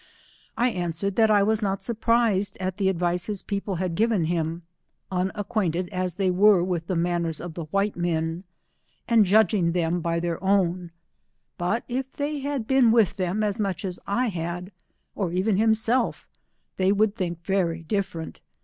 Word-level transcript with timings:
I 0.57 0.69
answered, 0.69 1.15
that 1.17 1.29
I 1.29 1.43
was 1.43 1.61
not 1.61 1.83
surprised 1.83 2.57
at 2.59 2.77
the 2.77 2.89
advice 2.89 3.27
his 3.27 3.43
people 3.43 3.75
had 3.75 3.93
given 3.93 4.23
him, 4.23 4.63
unacquainted 5.11 5.89
as 5.89 6.15
they 6.15 6.31
were 6.31 6.63
with 6.63 6.87
the 6.87 6.95
manners 6.95 7.39
of 7.39 7.53
the 7.53 7.65
white 7.65 7.95
men, 7.95 8.43
and 9.07 9.25
judging 9.25 9.73
them 9.73 9.99
by 10.01 10.19
their 10.19 10.43
own, 10.43 10.89
but 11.59 11.83
if 11.87 12.13
they 12.13 12.39
had 12.39 12.65
been 12.65 12.89
with 12.89 13.17
them 13.17 13.43
as 13.43 13.59
much 13.59 13.85
as 13.85 13.99
I 14.07 14.29
had, 14.29 14.71
or 15.13 15.31
even 15.33 15.57
himself, 15.57 16.27
they 16.77 16.91
would 16.91 17.13
think 17.13 17.43
very 17.43 17.83
different. 17.83 18.41